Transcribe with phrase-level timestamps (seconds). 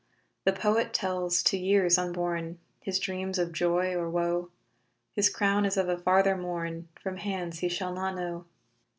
[0.45, 4.49] The poet tells to years unborn His dreams of joy or woe;
[5.11, 8.45] His crown is of a farther morn, From hands he shall not know.